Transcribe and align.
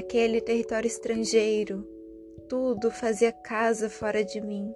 Naquele 0.00 0.40
território 0.40 0.88
estrangeiro, 0.88 1.86
tudo 2.48 2.90
fazia 2.90 3.30
casa 3.30 3.90
fora 3.90 4.24
de 4.24 4.40
mim. 4.40 4.74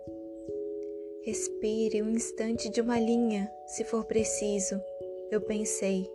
Respire 1.23 2.03
um 2.03 2.11
instante 2.11 2.69
de 2.69 2.83
uma 2.83 3.01
linha, 3.01 3.51
se 3.67 3.85
for 3.85 4.05
preciso, 4.05 4.79
eu 5.31 5.41
pensei. 5.41 6.07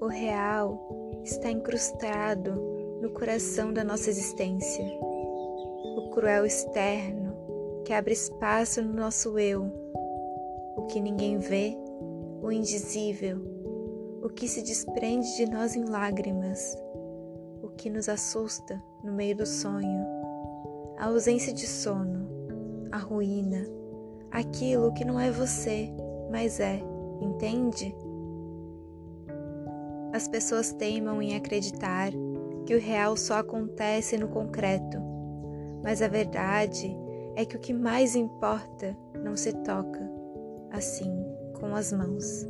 O 0.00 0.06
real 0.06 1.20
está 1.22 1.50
incrustado 1.50 2.54
no 3.02 3.10
coração 3.10 3.74
da 3.74 3.84
nossa 3.84 4.08
existência. 4.08 4.82
O 5.98 6.08
cruel 6.14 6.46
externo 6.46 7.82
que 7.84 7.92
abre 7.92 8.14
espaço 8.14 8.80
no 8.80 8.94
nosso 8.94 9.38
eu. 9.38 9.70
O 10.78 10.86
que 10.86 10.98
ninguém 10.98 11.36
vê, 11.36 11.76
o 12.42 12.50
indizível, 12.50 13.36
o 14.22 14.30
que 14.30 14.48
se 14.48 14.62
desprende 14.62 15.36
de 15.36 15.44
nós 15.44 15.76
em 15.76 15.84
lágrimas, 15.84 16.82
que 17.84 17.90
nos 17.90 18.08
assusta 18.08 18.82
no 19.02 19.12
meio 19.12 19.36
do 19.36 19.44
sonho, 19.44 20.06
a 20.96 21.04
ausência 21.04 21.52
de 21.52 21.66
sono, 21.66 22.26
a 22.90 22.96
ruína, 22.96 23.62
aquilo 24.30 24.94
que 24.94 25.04
não 25.04 25.20
é 25.20 25.30
você, 25.30 25.92
mas 26.30 26.60
é, 26.60 26.80
entende? 27.20 27.94
As 30.14 30.26
pessoas 30.26 30.72
teimam 30.72 31.20
em 31.20 31.36
acreditar 31.36 32.10
que 32.64 32.74
o 32.74 32.80
real 32.80 33.18
só 33.18 33.34
acontece 33.34 34.16
no 34.16 34.28
concreto, 34.28 34.96
mas 35.82 36.00
a 36.00 36.08
verdade 36.08 36.96
é 37.36 37.44
que 37.44 37.54
o 37.54 37.60
que 37.60 37.74
mais 37.74 38.16
importa 38.16 38.96
não 39.22 39.36
se 39.36 39.52
toca, 39.62 40.10
assim, 40.70 41.14
com 41.60 41.76
as 41.76 41.92
mãos. 41.92 42.46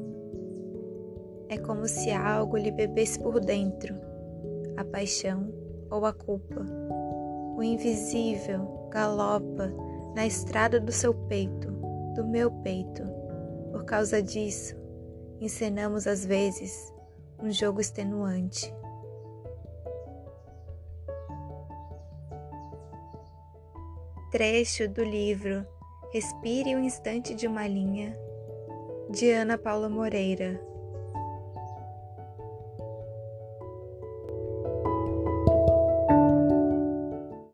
É 1.49 1.59
como 1.59 1.88
se 1.88 2.12
algo 2.12 2.57
lhe 2.57 2.71
bebesse 2.71 3.18
por 3.18 3.40
dentro, 3.40 4.13
a 4.77 4.85
paixão 4.85 5.53
ou 5.91 6.05
a 6.07 6.13
culpa. 6.13 6.65
O 7.57 7.63
invisível 7.63 8.89
galopa 8.91 9.73
na 10.15 10.27
estrada 10.27 10.80
do 10.80 10.93
seu 10.93 11.15
peito, 11.15 11.71
do 12.15 12.27
meu 12.27 12.51
peito. 12.63 13.02
Por 13.73 13.85
causa 13.85 14.23
disso, 14.23 14.77
encenamos 15.41 16.07
às 16.07 16.25
vezes 16.25 16.93
um 17.39 17.51
jogo 17.51 17.80
extenuante. 17.80 18.73
Trecho 24.30 24.89
do 24.89 25.05
livro 25.05 25.65
Respire 26.15 26.77
um 26.77 26.85
instante 26.85 27.35
de 27.35 27.49
uma 27.49 27.67
linha, 27.67 28.17
de 29.11 29.33
Ana 29.33 29.59
Paula 29.59 29.89
Moreira. 29.89 30.65